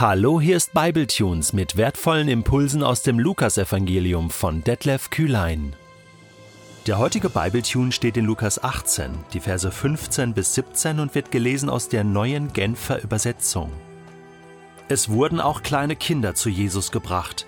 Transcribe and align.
Hallo, 0.00 0.40
hier 0.40 0.56
ist 0.56 0.74
Bibletunes 0.74 1.52
mit 1.52 1.76
wertvollen 1.76 2.28
Impulsen 2.28 2.84
aus 2.84 3.02
dem 3.02 3.18
Lukasevangelium 3.18 4.30
von 4.30 4.62
Detlef 4.62 5.10
Kühlein. 5.10 5.74
Der 6.86 6.98
heutige 6.98 7.28
Bibletune 7.28 7.90
steht 7.90 8.16
in 8.16 8.24
Lukas 8.24 8.62
18, 8.62 9.10
die 9.32 9.40
Verse 9.40 9.68
15 9.68 10.34
bis 10.34 10.54
17 10.54 11.00
und 11.00 11.16
wird 11.16 11.32
gelesen 11.32 11.68
aus 11.68 11.88
der 11.88 12.04
neuen 12.04 12.52
Genfer 12.52 13.02
Übersetzung. 13.02 13.72
Es 14.86 15.08
wurden 15.08 15.40
auch 15.40 15.64
kleine 15.64 15.96
Kinder 15.96 16.36
zu 16.36 16.48
Jesus 16.48 16.92
gebracht. 16.92 17.44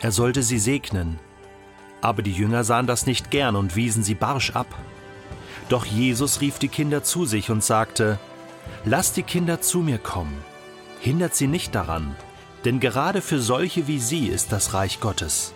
Er 0.00 0.12
sollte 0.12 0.42
sie 0.42 0.58
segnen. 0.58 1.18
Aber 2.02 2.20
die 2.20 2.32
Jünger 2.32 2.64
sahen 2.64 2.86
das 2.86 3.06
nicht 3.06 3.30
gern 3.30 3.56
und 3.56 3.76
wiesen 3.76 4.02
sie 4.02 4.14
barsch 4.14 4.50
ab. 4.50 4.66
Doch 5.70 5.86
Jesus 5.86 6.42
rief 6.42 6.58
die 6.58 6.68
Kinder 6.68 7.02
zu 7.02 7.24
sich 7.24 7.48
und 7.48 7.64
sagte, 7.64 8.18
Lasst 8.84 9.16
die 9.16 9.22
Kinder 9.22 9.62
zu 9.62 9.78
mir 9.78 9.96
kommen 9.96 10.44
hindert 11.04 11.34
sie 11.34 11.48
nicht 11.48 11.74
daran, 11.74 12.16
denn 12.64 12.80
gerade 12.80 13.20
für 13.20 13.38
solche 13.38 13.86
wie 13.86 13.98
sie 13.98 14.28
ist 14.28 14.52
das 14.52 14.72
Reich 14.72 15.00
Gottes. 15.00 15.52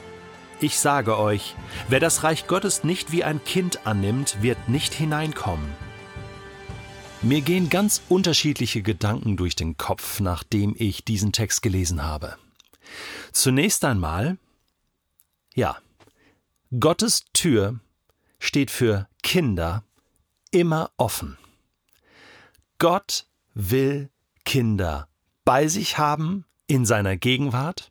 Ich 0.61 0.79
sage 0.79 1.19
euch, 1.19 1.57
wer 1.89 2.01
das 2.01 2.23
Reich 2.23 2.47
Gottes 2.47 2.85
nicht 2.85 3.13
wie 3.13 3.25
ein 3.25 3.43
Kind 3.45 3.87
annimmt, 3.87 4.43
wird 4.43 4.69
nicht 4.69 4.93
hineinkommen. 4.93 5.73
Mir 7.23 7.41
gehen 7.41 7.71
ganz 7.71 8.03
unterschiedliche 8.11 8.83
Gedanken 8.83 9.39
durch 9.39 9.57
den 9.57 9.79
Kopf, 9.79 10.21
nachdem 10.21 10.75
ich 10.77 11.05
diesen 11.05 11.33
Text 11.33 11.63
gelesen 11.63 12.03
habe. 12.03 12.37
Zunächst 13.33 13.87
einmal, 13.87 14.37
ja, 15.55 15.79
Gottes 16.79 17.25
Tür 17.33 17.81
steht 18.39 18.71
für 18.71 19.09
Kinder 19.23 19.83
immer 20.51 20.91
offen. 20.99 21.39
Gott 22.79 23.27
will 23.55 24.11
Kinder 24.45 25.09
bei 25.49 25.67
sich 25.67 25.97
haben 25.97 26.45
in 26.67 26.85
seiner 26.85 27.17
Gegenwart. 27.17 27.91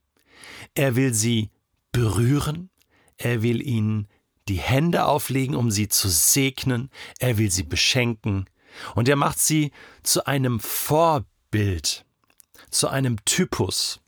Er 0.75 0.95
will 0.95 1.11
sie 1.11 1.49
berühren. 1.91 2.69
Er 3.17 3.41
will 3.41 3.67
ihnen 3.67 4.07
die 4.47 4.59
Hände 4.59 5.05
auflegen, 5.05 5.55
um 5.55 5.71
sie 5.71 5.87
zu 5.87 6.07
segnen. 6.07 6.91
Er 7.17 7.39
will 7.39 7.49
sie 7.49 7.63
beschenken. 7.63 8.47
Und 8.93 9.09
er 9.09 9.15
macht 9.15 9.39
sie 9.39 9.71
zu 10.03 10.27
einem 10.27 10.59
Vorbild, 10.59 12.05
zu 12.69 12.89
einem 12.89 13.25
Typus, 13.25 14.01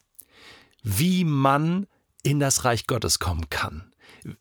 wie 0.83 1.23
man 1.23 1.87
in 2.21 2.39
das 2.39 2.65
Reich 2.65 2.85
Gottes 2.85 3.17
kommen 3.17 3.49
kann, 3.49 3.91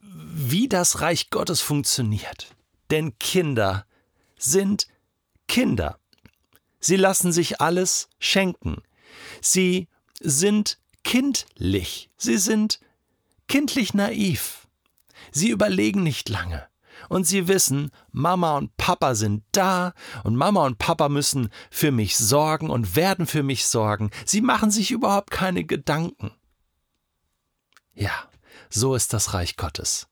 wie 0.02 0.68
das 0.68 1.00
Reich 1.00 1.30
Gottes 1.30 1.62
funktioniert. 1.62 2.54
Denn 2.90 3.18
Kinder 3.18 3.86
sind 4.36 4.86
Kinder. 5.46 5.98
Sie 6.78 6.96
lassen 6.96 7.32
sich 7.32 7.62
alles 7.62 8.10
schenken. 8.18 8.82
Sie 9.40 9.88
sind 10.20 10.78
kindlich, 11.04 12.10
sie 12.16 12.38
sind 12.38 12.80
kindlich 13.46 13.94
naiv. 13.94 14.66
Sie 15.32 15.50
überlegen 15.50 16.02
nicht 16.02 16.28
lange. 16.28 16.66
Und 17.08 17.24
sie 17.24 17.48
wissen, 17.48 17.90
Mama 18.10 18.56
und 18.56 18.76
Papa 18.76 19.14
sind 19.14 19.44
da 19.52 19.94
und 20.24 20.36
Mama 20.36 20.66
und 20.66 20.78
Papa 20.78 21.08
müssen 21.08 21.48
für 21.70 21.92
mich 21.92 22.16
sorgen 22.16 22.70
und 22.70 22.96
werden 22.96 23.26
für 23.26 23.42
mich 23.42 23.66
sorgen. 23.66 24.10
Sie 24.24 24.40
machen 24.40 24.70
sich 24.70 24.90
überhaupt 24.90 25.30
keine 25.30 25.64
Gedanken. 25.64 26.32
Ja, 27.94 28.12
so 28.68 28.94
ist 28.94 29.12
das 29.12 29.32
Reich 29.32 29.56
Gottes. 29.56 30.08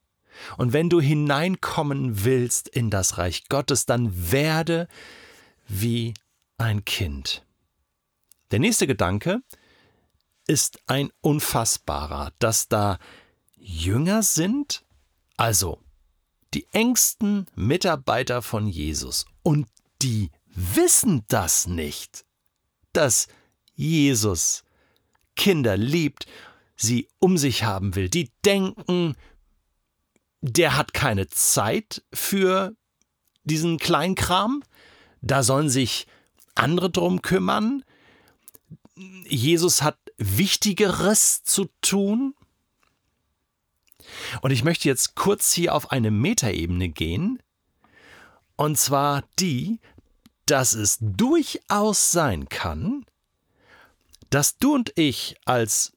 Und 0.57 0.73
wenn 0.73 0.91
du 0.91 1.01
hineinkommen 1.01 2.25
willst 2.25 2.69
in 2.69 2.91
das 2.91 3.19
Reich 3.19 3.49
Gottes, 3.49 3.87
dann 3.87 4.31
werde 4.31 4.89
wie 5.67 6.15
ein 6.59 6.85
Kind. 6.85 7.46
Der 8.51 8.61
nächste 8.61 8.87
Gedanke 8.87 9.43
ist 10.47 10.81
ein 10.87 11.11
unfassbarer, 11.21 12.33
dass 12.39 12.69
da 12.69 12.99
Jünger 13.57 14.23
sind, 14.23 14.85
also 15.37 15.83
die 16.55 16.67
engsten 16.73 17.47
Mitarbeiter 17.57 18.43
von 18.43 18.69
Jesus, 18.69 19.27
und 19.43 19.67
die 20.03 20.31
wissen 20.47 21.25
das 21.29 21.67
nicht, 21.67 22.25
dass 22.93 23.27
Jesus 23.75 24.63
Kinder 25.35 25.77
liebt, 25.77 26.27
sie 26.77 27.09
um 27.19 27.37
sich 27.37 27.65
haben 27.65 27.95
will. 27.95 28.09
Die 28.09 28.31
denken, 28.45 29.17
der 30.41 30.77
hat 30.77 30.95
keine 30.95 31.29
Zeit 31.29 32.05
für 32.13 32.75
diesen 33.45 33.79
Kleinkram, 33.79 34.63
da 35.21 35.43
sollen 35.43 35.69
sich 35.69 36.07
andere 36.55 36.91
drum 36.91 37.21
kümmern, 37.21 37.85
Jesus 38.97 39.83
hat 39.83 39.99
Wichtigeres 40.17 41.43
zu 41.45 41.69
tun. 41.81 42.35
Und 44.41 44.51
ich 44.51 44.65
möchte 44.65 44.89
jetzt 44.89 45.15
kurz 45.15 45.53
hier 45.53 45.75
auf 45.75 45.91
eine 45.91 46.11
Metaebene 46.11 46.89
gehen. 46.89 47.43
Und 48.57 48.79
zwar 48.79 49.25
die, 49.39 49.81
dass 50.47 50.73
es 50.73 50.99
durchaus 51.01 52.13
sein 52.13 52.49
kann, 52.49 53.05
dass 54.31 54.59
du 54.59 54.75
und 54.75 54.93
ich 54.97 55.37
als 55.45 55.93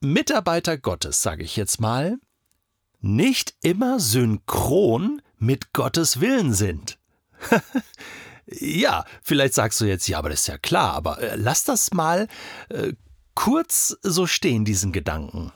Mitarbeiter 0.00 0.78
Gottes, 0.78 1.22
sage 1.22 1.44
ich 1.44 1.56
jetzt 1.56 1.80
mal, 1.80 2.18
nicht 3.00 3.54
immer 3.62 4.00
synchron 4.00 5.22
mit 5.38 5.72
Gottes 5.72 6.20
Willen 6.20 6.52
sind. 6.52 6.98
Ja, 8.58 9.04
vielleicht 9.22 9.54
sagst 9.54 9.80
du 9.80 9.84
jetzt, 9.84 10.08
ja, 10.08 10.18
aber 10.18 10.30
das 10.30 10.40
ist 10.40 10.48
ja 10.48 10.58
klar, 10.58 10.94
aber 10.94 11.20
äh, 11.20 11.36
lass 11.36 11.64
das 11.64 11.92
mal 11.92 12.26
äh, 12.68 12.94
kurz 13.34 13.96
so 14.02 14.26
stehen, 14.26 14.64
diesen 14.64 14.92
Gedanken. 14.92 15.52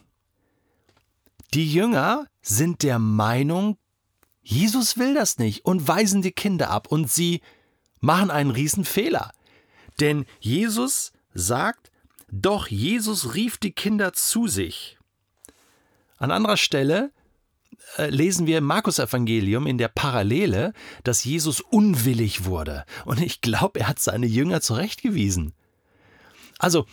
Die 1.54 1.70
Jünger 1.70 2.26
sind 2.42 2.82
der 2.82 2.98
Meinung, 2.98 3.78
Jesus 4.42 4.96
will 4.96 5.14
das 5.14 5.38
nicht 5.38 5.64
und 5.64 5.88
weisen 5.88 6.22
die 6.22 6.32
Kinder 6.32 6.70
ab 6.70 6.88
und 6.88 7.10
sie 7.10 7.40
machen 8.00 8.30
einen 8.30 8.50
Riesenfehler. 8.50 9.32
Denn 10.00 10.26
Jesus 10.40 11.12
sagt, 11.32 11.90
doch 12.30 12.68
Jesus 12.68 13.34
rief 13.34 13.58
die 13.58 13.72
Kinder 13.72 14.12
zu 14.12 14.46
sich. 14.48 14.98
An 16.18 16.30
anderer 16.30 16.56
Stelle 16.56 17.12
lesen 17.96 18.46
wir 18.46 18.58
im 18.58 18.64
Markus-Evangelium 18.64 19.66
in 19.66 19.78
der 19.78 19.88
Parallele, 19.88 20.72
dass 21.02 21.24
Jesus 21.24 21.60
unwillig 21.60 22.44
wurde. 22.44 22.84
Und 23.04 23.20
ich 23.20 23.40
glaube, 23.40 23.80
er 23.80 23.88
hat 23.88 23.98
seine 23.98 24.26
Jünger 24.26 24.60
zurechtgewiesen. 24.60 25.54
Also, 26.58 26.86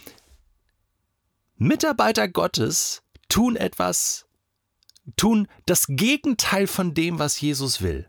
Mitarbeiter 1.58 2.28
Gottes 2.28 3.04
tun 3.30 3.56
etwas, 3.56 4.26
tun 5.16 5.48
das 5.66 5.86
Gegenteil 5.88 6.68
von 6.68 6.94
dem, 6.94 7.20
was 7.20 7.40
Jesus 7.40 7.82
will. 7.82 8.08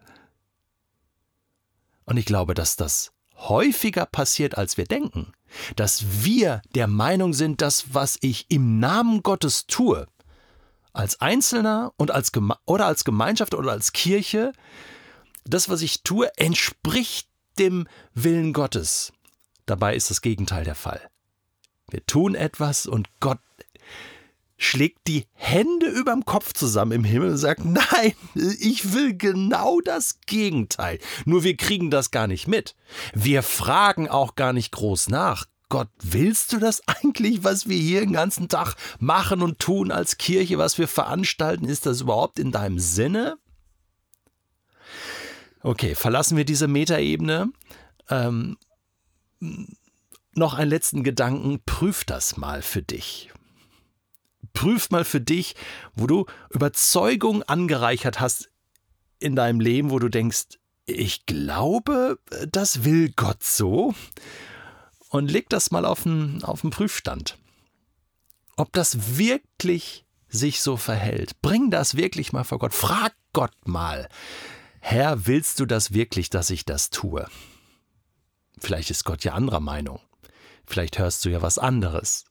Und 2.05 2.16
ich 2.16 2.25
glaube, 2.25 2.55
dass 2.55 2.77
das 2.77 3.12
häufiger 3.37 4.06
passiert, 4.06 4.56
als 4.56 4.77
wir 4.77 4.84
denken. 4.84 5.32
Dass 5.77 6.25
wir 6.25 6.62
der 6.75 6.87
Meinung 6.87 7.34
sind, 7.34 7.61
dass 7.61 7.94
was 7.94 8.19
ich 8.21 8.50
im 8.50 8.78
Namen 8.78 9.22
Gottes 9.22 9.66
tue, 9.66 10.06
als 10.92 11.20
Einzelner 11.20 11.92
und 11.97 12.10
als 12.10 12.32
oder 12.66 12.86
als 12.86 13.04
Gemeinschaft 13.04 13.54
oder 13.54 13.72
als 13.72 13.92
Kirche, 13.92 14.53
das, 15.44 15.69
was 15.69 15.82
ich 15.82 16.03
tue, 16.03 16.30
entspricht 16.36 17.28
dem 17.58 17.86
Willen 18.14 18.53
Gottes. 18.53 19.12
Dabei 19.66 19.94
ist 19.94 20.10
das 20.10 20.22
Gegenteil 20.22 20.64
der 20.64 20.75
Fall. 20.75 21.08
Wir 21.91 22.04
tun 22.06 22.34
etwas 22.34 22.86
und 22.86 23.08
Gott 23.20 23.41
schlägt 24.56 25.08
die 25.08 25.26
Hände 25.34 25.86
überm 25.86 26.25
Kopf 26.25 26.52
zusammen 26.52 26.92
im 26.92 27.04
Himmel 27.04 27.31
und 27.31 27.36
sagt, 27.38 27.64
nein, 27.64 28.14
ich 28.34 28.92
will 28.92 29.16
genau 29.16 29.81
das 29.81 30.20
Gegenteil. 30.26 30.98
Nur 31.25 31.42
wir 31.42 31.56
kriegen 31.56 31.91
das 31.91 32.10
gar 32.10 32.26
nicht 32.26 32.48
mit. 32.48 32.76
Wir 33.12 33.42
fragen 33.42 34.08
auch 34.08 34.36
gar 34.36 34.52
nicht 34.52 34.72
groß 34.72 35.08
nach. 35.08 35.46
Gott, 35.72 35.88
willst 36.02 36.52
du 36.52 36.58
das 36.58 36.86
eigentlich, 36.86 37.44
was 37.44 37.66
wir 37.66 37.78
hier 37.78 38.00
den 38.00 38.12
ganzen 38.12 38.46
Tag 38.48 38.74
machen 38.98 39.40
und 39.40 39.58
tun 39.58 39.90
als 39.90 40.19
Kirche, 40.19 40.58
was 40.58 40.76
wir 40.76 40.86
veranstalten? 40.86 41.64
Ist 41.64 41.86
das 41.86 42.02
überhaupt 42.02 42.38
in 42.38 42.52
deinem 42.52 42.78
Sinne? 42.78 43.38
Okay, 45.62 45.94
verlassen 45.94 46.36
wir 46.36 46.44
diese 46.44 46.69
Metaebene. 46.69 47.50
Ähm, 48.10 48.58
noch 50.34 50.52
einen 50.52 50.69
letzten 50.69 51.04
Gedanken. 51.04 51.62
Prüf 51.64 52.04
das 52.04 52.36
mal 52.36 52.60
für 52.60 52.82
dich. 52.82 53.30
Prüf 54.52 54.90
mal 54.90 55.06
für 55.06 55.22
dich, 55.22 55.56
wo 55.94 56.06
du 56.06 56.26
Überzeugung 56.50 57.44
angereichert 57.44 58.20
hast 58.20 58.50
in 59.20 59.36
deinem 59.36 59.58
Leben, 59.60 59.90
wo 59.90 59.98
du 59.98 60.10
denkst, 60.10 60.58
ich 60.84 61.24
glaube, 61.24 62.19
das 62.50 62.84
will 62.84 63.10
Gott 63.16 63.42
so 63.42 63.94
und 65.12 65.31
leg 65.31 65.49
das 65.50 65.70
mal 65.70 65.85
auf 65.85 66.05
den, 66.05 66.43
auf 66.43 66.62
den 66.62 66.70
Prüfstand. 66.70 67.38
Ob 68.56 68.73
das 68.73 69.19
wirklich 69.19 70.06
sich 70.29 70.62
so 70.62 70.79
verhält. 70.79 71.41
Bring 71.43 71.70
das 71.70 71.97
wirklich 71.97 72.32
mal 72.32 72.44
vor 72.44 72.59
Gott. 72.59 72.73
Frag 72.73 73.14
Gott 73.35 73.55
mal. 73.67 74.09
Herr, 74.81 75.26
willst 75.26 75.61
du 75.61 75.67
das 75.67 75.93
wirklich, 75.93 76.31
dass 76.31 76.49
ich 76.49 76.64
das 76.64 76.88
tue? 76.88 77.29
Vielleicht 78.59 78.91
ist 78.91 79.05
Gott 79.05 79.23
ja 79.23 79.35
anderer 79.35 79.61
Meinung. 79.61 80.00
Vielleicht 80.67 80.99
hörst 80.99 81.25
du 81.25 81.29
ja 81.29 81.43
was 81.43 81.58
anderes. 81.58 82.25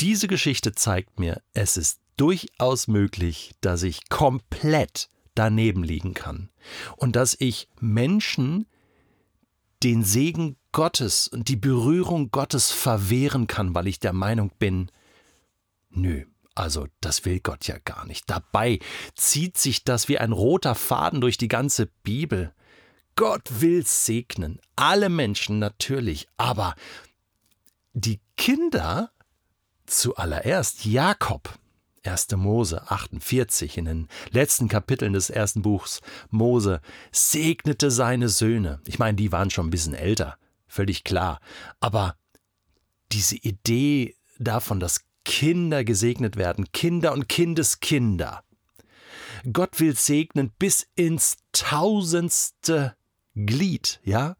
diese 0.00 0.28
Geschichte 0.28 0.72
zeigt 0.72 1.20
mir, 1.20 1.40
es 1.54 1.76
ist 1.76 2.00
durchaus 2.16 2.88
möglich, 2.88 3.54
dass 3.60 3.82
ich 3.82 4.08
komplett 4.08 5.08
daneben 5.34 5.84
liegen 5.84 6.14
kann 6.14 6.50
und 6.96 7.16
dass 7.16 7.36
ich 7.38 7.68
Menschen 7.80 8.66
den 9.82 10.04
Segen 10.04 10.56
Gottes 10.72 11.28
und 11.28 11.48
die 11.48 11.56
Berührung 11.56 12.30
Gottes 12.30 12.70
verwehren 12.70 13.46
kann, 13.46 13.74
weil 13.74 13.86
ich 13.86 13.98
der 13.98 14.12
Meinung 14.12 14.50
bin, 14.58 14.90
nö, 15.90 16.24
also 16.54 16.86
das 17.00 17.24
will 17.24 17.40
Gott 17.40 17.66
ja 17.66 17.78
gar 17.78 18.06
nicht. 18.06 18.28
Dabei 18.28 18.78
zieht 19.14 19.58
sich 19.58 19.84
das 19.84 20.08
wie 20.08 20.18
ein 20.18 20.32
roter 20.32 20.74
Faden 20.74 21.20
durch 21.20 21.38
die 21.38 21.48
ganze 21.48 21.86
Bibel. 22.02 22.52
Gott 23.14 23.60
will 23.60 23.86
segnen, 23.86 24.60
alle 24.74 25.08
Menschen 25.08 25.58
natürlich, 25.58 26.28
aber 26.36 26.74
die 27.92 28.20
Kinder 28.36 29.10
zuallererst 29.86 30.84
Jakob. 30.84 31.58
1. 32.06 32.28
Mose 32.36 32.90
48 32.90 33.78
in 33.78 33.84
den 33.84 34.08
letzten 34.30 34.68
Kapiteln 34.68 35.12
des 35.12 35.30
ersten 35.30 35.62
Buchs 35.62 36.00
Mose 36.30 36.80
segnete 37.12 37.90
seine 37.90 38.28
Söhne. 38.28 38.80
Ich 38.86 38.98
meine, 38.98 39.16
die 39.16 39.32
waren 39.32 39.50
schon 39.50 39.66
ein 39.66 39.70
bisschen 39.70 39.94
älter, 39.94 40.38
völlig 40.66 41.04
klar. 41.04 41.40
Aber 41.80 42.16
diese 43.12 43.36
Idee 43.36 44.16
davon, 44.38 44.80
dass 44.80 45.04
Kinder 45.24 45.84
gesegnet 45.84 46.36
werden, 46.36 46.70
Kinder 46.72 47.12
und 47.12 47.28
Kindeskinder. 47.28 48.44
Gott 49.52 49.80
will 49.80 49.96
segnen 49.96 50.50
bis 50.58 50.86
ins 50.94 51.36
tausendste 51.52 52.96
Glied, 53.34 54.00
ja? 54.04 54.36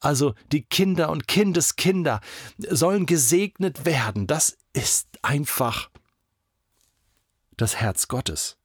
Also 0.00 0.34
die 0.52 0.62
Kinder 0.62 1.10
und 1.10 1.26
Kindeskinder 1.26 2.20
sollen 2.58 3.06
gesegnet 3.06 3.84
werden. 3.84 4.26
Das 4.26 4.56
ist 4.72 5.08
einfach 5.22 5.90
das 7.56 7.76
Herz 7.76 8.08
Gottes. 8.08 8.56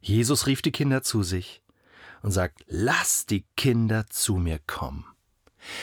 Jesus 0.00 0.46
rief 0.46 0.62
die 0.62 0.72
Kinder 0.72 1.02
zu 1.02 1.22
sich 1.22 1.62
und 2.22 2.30
sagt, 2.30 2.64
lass 2.66 3.26
die 3.26 3.44
Kinder 3.56 4.06
zu 4.08 4.36
mir 4.36 4.58
kommen. 4.66 5.04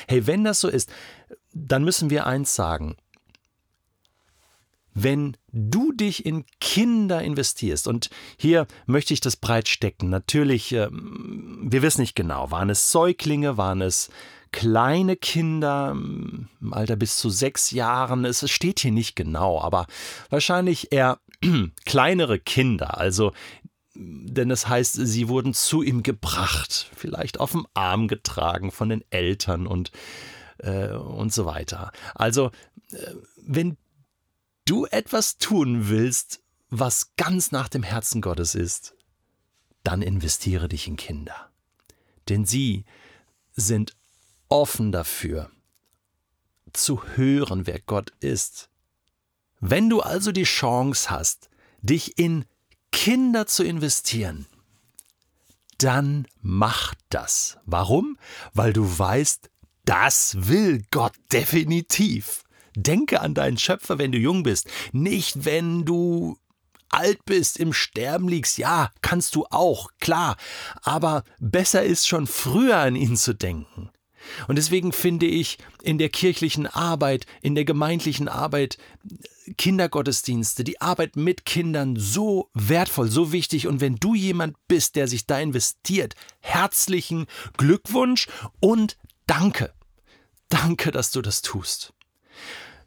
Hey, 0.07 0.27
wenn 0.27 0.43
das 0.43 0.59
so 0.59 0.67
ist, 0.67 0.91
dann 1.53 1.83
müssen 1.83 2.09
wir 2.09 2.25
eins 2.25 2.55
sagen. 2.55 2.97
Wenn 4.93 5.37
du 5.51 5.93
dich 5.93 6.25
in 6.25 6.45
Kinder 6.59 7.21
investierst, 7.21 7.87
und 7.87 8.09
hier 8.37 8.67
möchte 8.85 9.13
ich 9.13 9.21
das 9.21 9.37
breit 9.37 9.69
stecken, 9.69 10.09
natürlich, 10.09 10.73
äh, 10.73 10.89
wir 10.91 11.81
wissen 11.81 12.01
nicht 12.01 12.15
genau, 12.15 12.51
waren 12.51 12.69
es 12.69 12.91
Säuglinge, 12.91 13.57
waren 13.57 13.81
es 13.81 14.09
kleine 14.51 15.15
Kinder 15.15 15.91
im 15.91 16.73
Alter 16.73 16.95
bis 16.95 17.17
zu 17.17 17.29
sechs 17.29 17.71
Jahren, 17.71 18.25
es 18.25 18.49
steht 18.49 18.81
hier 18.81 18.91
nicht 18.91 19.15
genau, 19.15 19.61
aber 19.61 19.87
wahrscheinlich 20.29 20.91
eher 20.91 21.19
kleinere 21.85 22.39
Kinder, 22.39 22.97
also 22.97 23.31
denn 23.93 24.49
es 24.51 24.67
heißt, 24.67 24.93
sie 24.93 25.27
wurden 25.27 25.53
zu 25.53 25.81
ihm 25.81 26.01
gebracht, 26.01 26.89
vielleicht 26.95 27.39
auf 27.39 27.51
dem 27.51 27.67
Arm 27.73 28.07
getragen 28.07 28.71
von 28.71 28.89
den 28.89 29.03
Eltern 29.09 29.67
und, 29.67 29.91
äh, 30.59 30.91
und 30.93 31.33
so 31.33 31.45
weiter. 31.45 31.91
Also, 32.15 32.51
äh, 32.91 33.15
wenn 33.37 33.77
du 34.65 34.85
etwas 34.85 35.37
tun 35.37 35.89
willst, 35.89 36.41
was 36.69 37.11
ganz 37.17 37.51
nach 37.51 37.67
dem 37.67 37.83
Herzen 37.83 38.21
Gottes 38.21 38.55
ist, 38.55 38.95
dann 39.83 40.01
investiere 40.01 40.69
dich 40.69 40.87
in 40.87 40.95
Kinder. 40.95 41.49
Denn 42.29 42.45
sie 42.45 42.85
sind 43.51 43.93
offen 44.51 44.91
dafür, 44.91 45.49
zu 46.73 47.03
hören, 47.15 47.65
wer 47.65 47.79
Gott 47.79 48.11
ist. 48.19 48.69
Wenn 49.59 49.89
du 49.89 50.01
also 50.01 50.31
die 50.31 50.43
Chance 50.43 51.09
hast, 51.09 51.49
dich 51.81 52.19
in 52.19 52.45
Kinder 52.91 53.47
zu 53.47 53.63
investieren, 53.63 54.47
dann 55.77 56.27
mach 56.41 56.93
das. 57.09 57.57
Warum? 57.65 58.17
Weil 58.53 58.73
du 58.73 58.99
weißt, 58.99 59.49
das 59.85 60.35
will 60.47 60.83
Gott 60.91 61.13
definitiv. 61.31 62.43
Denke 62.75 63.21
an 63.21 63.33
deinen 63.33 63.57
Schöpfer, 63.57 63.97
wenn 63.97 64.11
du 64.11 64.17
jung 64.17 64.43
bist, 64.43 64.67
nicht 64.91 65.45
wenn 65.45 65.85
du 65.85 66.37
alt 66.89 67.23
bist, 67.25 67.57
im 67.57 67.73
Sterben 67.73 68.27
liegst. 68.27 68.57
Ja, 68.57 68.91
kannst 69.01 69.35
du 69.35 69.45
auch, 69.49 69.89
klar, 69.99 70.35
aber 70.81 71.23
besser 71.39 71.83
ist 71.83 72.07
schon 72.07 72.27
früher 72.27 72.77
an 72.77 72.95
ihn 72.95 73.15
zu 73.15 73.33
denken. 73.33 73.89
Und 74.47 74.57
deswegen 74.57 74.91
finde 74.91 75.25
ich 75.25 75.57
in 75.81 75.97
der 75.97 76.09
kirchlichen 76.09 76.67
Arbeit, 76.67 77.25
in 77.41 77.55
der 77.55 77.65
gemeindlichen 77.65 78.27
Arbeit, 78.27 78.77
Kindergottesdienste, 79.57 80.63
die 80.63 80.79
Arbeit 80.81 81.15
mit 81.15 81.45
Kindern 81.45 81.95
so 81.97 82.49
wertvoll, 82.53 83.09
so 83.09 83.31
wichtig. 83.31 83.67
Und 83.67 83.81
wenn 83.81 83.95
du 83.95 84.15
jemand 84.15 84.55
bist, 84.67 84.95
der 84.95 85.07
sich 85.07 85.25
da 85.25 85.39
investiert, 85.39 86.15
herzlichen 86.39 87.27
Glückwunsch 87.57 88.27
und 88.59 88.97
danke. 89.27 89.73
Danke, 90.49 90.91
dass 90.91 91.11
du 91.11 91.21
das 91.21 91.41
tust. 91.41 91.93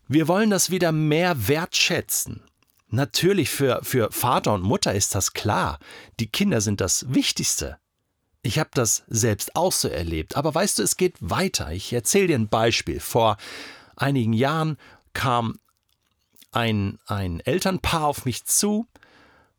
Wir 0.06 0.28
wollen 0.28 0.50
das 0.50 0.70
wieder 0.70 0.92
mehr 0.92 1.48
wertschätzen. 1.48 2.42
Natürlich 2.88 3.50
für, 3.50 3.80
für 3.82 4.12
Vater 4.12 4.52
und 4.52 4.62
Mutter 4.62 4.94
ist 4.94 5.14
das 5.14 5.32
klar. 5.32 5.78
Die 6.20 6.28
Kinder 6.28 6.60
sind 6.60 6.80
das 6.80 7.06
Wichtigste. 7.12 7.78
Ich 8.44 8.58
habe 8.58 8.68
das 8.74 9.04
selbst 9.08 9.56
auch 9.56 9.72
so 9.72 9.88
erlebt. 9.88 10.36
Aber 10.36 10.54
weißt 10.54 10.78
du, 10.78 10.82
es 10.82 10.98
geht 10.98 11.16
weiter. 11.18 11.72
Ich 11.72 11.92
erzähle 11.94 12.26
dir 12.26 12.38
ein 12.38 12.48
Beispiel. 12.48 13.00
Vor 13.00 13.38
einigen 13.96 14.34
Jahren 14.34 14.76
kam 15.14 15.58
ein, 16.52 16.98
ein 17.06 17.40
Elternpaar 17.40 18.04
auf 18.04 18.26
mich 18.26 18.44
zu 18.44 18.86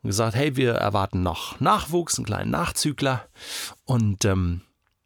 und 0.04 0.10
gesagt, 0.10 0.36
hey, 0.36 0.56
wir 0.56 0.74
erwarten 0.74 1.24
noch 1.24 1.60
Nachwuchs, 1.60 2.20
einen 2.20 2.28
kleinen 2.28 2.52
Nachzügler. 2.52 3.28
Und 3.86 4.24
ähm, 4.24 4.62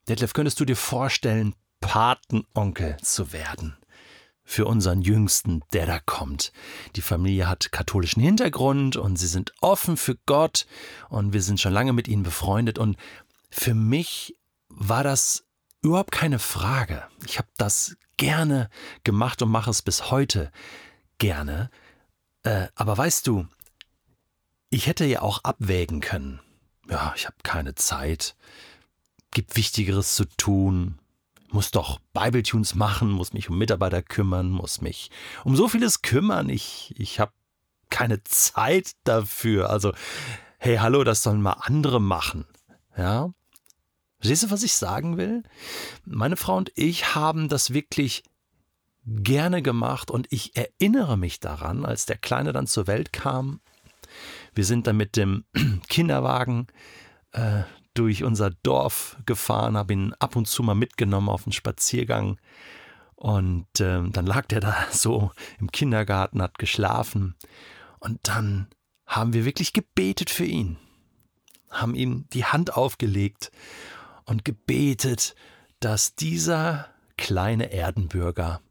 Detlef, 0.09 0.33
könntest 0.33 0.59
du 0.59 0.65
dir 0.65 0.75
vorstellen, 0.75 1.55
Patenonkel 1.79 2.97
zu 3.01 3.31
werden? 3.31 3.77
für 4.49 4.65
unseren 4.65 5.03
Jüngsten, 5.03 5.61
der 5.73 5.85
da 5.85 5.99
kommt. 5.99 6.51
Die 6.95 7.03
Familie 7.03 7.47
hat 7.47 7.71
katholischen 7.71 8.23
Hintergrund 8.23 8.97
und 8.97 9.15
sie 9.15 9.27
sind 9.27 9.53
offen 9.61 9.95
für 9.95 10.15
Gott 10.25 10.65
und 11.09 11.33
wir 11.33 11.43
sind 11.43 11.59
schon 11.59 11.71
lange 11.71 11.93
mit 11.93 12.07
ihnen 12.07 12.23
befreundet 12.23 12.79
und 12.79 12.97
für 13.49 13.73
mich 13.73 14.35
war 14.69 15.03
das 15.03 15.45
überhaupt 15.81 16.11
keine 16.11 16.39
Frage. 16.39 17.07
Ich 17.25 17.37
habe 17.37 17.49
das 17.57 17.97
gerne 18.18 18.69
gemacht 19.03 19.41
und 19.41 19.49
mache 19.49 19.69
es 19.69 19.81
bis 19.81 20.11
heute 20.11 20.51
gerne. 21.18 21.69
Äh, 22.44 22.68
aber 22.75 22.97
weißt 22.97 23.27
du, 23.27 23.47
ich 24.69 24.87
hätte 24.87 25.06
ja 25.06 25.21
auch 25.21 25.44
abwägen 25.44 26.01
können. 26.01 26.41
Ja, 26.89 27.13
ich 27.15 27.25
habe 27.25 27.37
keine 27.44 27.75
Zeit, 27.75 28.35
gibt 29.31 29.56
Wichtigeres 29.56 30.15
zu 30.15 30.25
tun, 30.25 30.99
muss 31.51 31.71
doch 31.71 31.99
Bibletunes 32.13 32.75
machen, 32.75 33.11
muss 33.11 33.33
mich 33.33 33.49
um 33.49 33.57
Mitarbeiter 33.57 34.01
kümmern, 34.01 34.49
muss 34.49 34.81
mich 34.81 35.11
um 35.44 35.56
so 35.56 35.68
vieles 35.68 36.01
kümmern. 36.01 36.49
Ich, 36.49 36.94
ich 36.97 37.19
habe 37.19 37.31
keine 37.89 38.23
Zeit 38.23 38.91
dafür. 39.03 39.69
Also, 39.69 39.94
hey, 40.57 40.77
hallo, 40.77 41.03
das 41.03 41.23
sollen 41.23 41.41
mal 41.41 41.57
andere 41.61 41.99
machen. 41.99 42.45
Ja, 42.97 43.31
Verstehst 44.19 44.44
du, 44.44 44.52
was 44.52 44.64
ich 44.64 44.73
sagen 44.73 45.18
will? 45.18 45.44
Meine 46.06 46.35
Frau 46.35 46.57
und 46.57 46.71
ich 46.76 47.16
haben 47.16 47.47
das 47.47 47.73
wirklich 47.73 48.23
gerne 49.06 49.61
gemacht 49.61 50.11
und 50.11 50.28
ich 50.30 50.57
erinnere 50.57 51.18
mich 51.18 51.40
daran, 51.40 51.85
als 51.85 52.06
der 52.06 52.18
Kleine 52.18 52.52
dann 52.52 52.68
zur 52.68 52.88
Welt 52.88 53.14
kam. 53.14 53.61
Wir 54.54 54.66
sind 54.66 54.88
dann 54.88 54.97
mit 54.97 55.16
dem 55.16 55.45
Kinderwagen 55.88 56.68
äh, 57.31 57.64
durch 57.94 58.26
unser 58.26 58.49
Dorf 58.49 59.18
gefahren, 59.26 59.78
habe 59.78 59.94
ihn 59.94 60.14
ab 60.19 60.35
und 60.35 60.47
zu 60.47 60.64
mal 60.64 60.76
mitgenommen 60.76 61.30
auf 61.30 61.45
einen 61.45 61.54
Spaziergang. 61.54 62.40
Und 63.16 63.80
äh, 63.80 64.02
dann 64.09 64.26
lag 64.26 64.47
der 64.47 64.59
da 64.59 64.76
so 64.92 65.31
im 65.59 65.71
Kindergarten, 65.71 66.42
hat 66.42 66.59
geschlafen. 66.59 67.35
Und 67.99 68.19
dann 68.23 68.68
haben 69.06 69.33
wir 69.33 69.45
wirklich 69.45 69.71
gebetet 69.71 70.30
für 70.30 70.45
ihn, 70.45 70.78
haben 71.69 71.95
ihm 71.95 72.28
die 72.33 72.45
Hand 72.45 72.76
aufgelegt 72.76 73.49
und 74.30 74.45
gebetet, 74.45 75.36
dass 75.80 76.16
dieser 76.16 76.88
kleine 77.18 77.71
Erdenbürger 77.71 78.62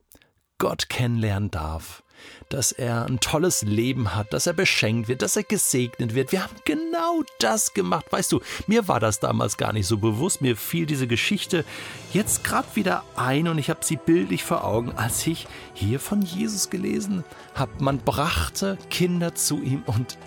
Gott 0.59 0.89
kennenlernen 0.89 1.51
darf, 1.51 2.03
dass 2.49 2.73
er 2.73 3.07
ein 3.07 3.21
tolles 3.21 3.63
Leben 3.63 4.15
hat, 4.15 4.33
dass 4.33 4.47
er 4.47 4.53
beschenkt 4.53 5.09
wird, 5.09 5.23
dass 5.23 5.37
er 5.37 5.45
gesegnet 5.45 6.15
wird. 6.15 6.33
Wir 6.33 6.43
haben 6.43 6.57
genau 6.65 7.23
das 7.39 7.75
gemacht. 7.75 8.07
Weißt 8.11 8.33
du, 8.33 8.41
mir 8.67 8.89
war 8.89 8.99
das 8.99 9.21
damals 9.21 9.57
gar 9.57 9.73
nicht 9.73 9.87
so 9.87 9.99
bewusst. 9.99 10.41
Mir 10.41 10.57
fiel 10.57 10.87
diese 10.87 11.07
Geschichte 11.07 11.65
jetzt 12.13 12.43
gerade 12.43 12.69
wieder 12.75 13.05
ein 13.15 13.47
und 13.47 13.59
ich 13.59 13.71
habe 13.71 13.85
sie 13.85 13.97
bildlich 13.97 14.43
vor 14.43 14.65
Augen, 14.65 14.93
als 14.93 15.25
ich 15.27 15.47
hier 15.75 16.01
von 16.01 16.23
Jesus 16.23 16.71
gelesen 16.71 17.25
habe. 17.55 17.73
Man 17.79 17.99
brachte 17.99 18.79
Kinder 18.91 19.35
zu 19.35 19.63
ihm 19.63 19.83
und 19.87 20.19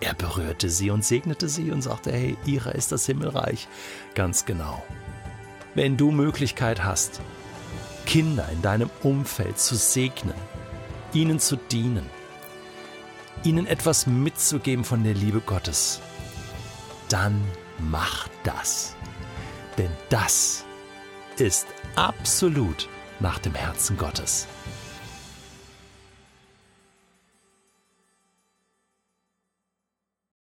er 0.00 0.14
berührte 0.14 0.68
sie 0.68 0.90
und 0.90 1.04
segnete 1.04 1.48
sie 1.48 1.70
und 1.70 1.82
sagte, 1.82 2.12
hey, 2.12 2.36
ihrer 2.44 2.74
ist 2.74 2.92
das 2.92 3.06
Himmelreich. 3.06 3.68
Ganz 4.14 4.44
genau. 4.44 4.82
Wenn 5.74 5.96
du 5.96 6.10
Möglichkeit 6.10 6.84
hast, 6.84 7.20
Kinder 8.06 8.48
in 8.52 8.62
deinem 8.62 8.90
Umfeld 9.02 9.58
zu 9.58 9.76
segnen, 9.76 10.34
ihnen 11.12 11.38
zu 11.38 11.56
dienen, 11.56 12.06
ihnen 13.44 13.66
etwas 13.66 14.06
mitzugeben 14.06 14.84
von 14.84 15.04
der 15.04 15.14
Liebe 15.14 15.40
Gottes, 15.40 16.00
dann 17.08 17.42
mach 17.78 18.28
das. 18.42 18.96
Denn 19.78 19.90
das 20.10 20.64
ist 21.38 21.66
absolut 21.96 22.88
nach 23.20 23.38
dem 23.38 23.54
Herzen 23.54 23.96
Gottes. 23.96 24.46